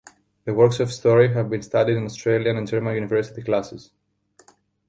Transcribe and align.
The 0.45 0.53
works 0.55 0.79
of 0.79 0.91
Story 0.91 1.31
have 1.35 1.51
been 1.51 1.61
studied 1.61 1.95
in 1.95 2.05
Australian 2.05 2.57
and 2.57 2.65
German 2.67 2.95
university 2.95 3.43
classes. 3.43 3.91